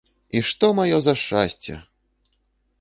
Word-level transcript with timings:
І 0.37 0.39
што 0.47 0.69
маё 0.79 0.97
за 1.09 1.13
шчасце? 1.25 1.73